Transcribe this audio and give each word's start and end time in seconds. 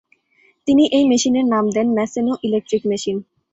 তিনি 0.67 0.83
এই 0.97 1.05
মেশিনের 1.07 1.45
নাম 1.45 1.65
দেন 1.75 1.87
ম্যাসোনো 1.97 2.33
ইলেক্ট্রিক 2.43 2.83
মেশিন। 2.91 3.17